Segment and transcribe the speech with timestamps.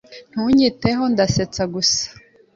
[0.31, 1.03] Ntunyiteho.
[1.13, 2.05] Ndasetsa gusa.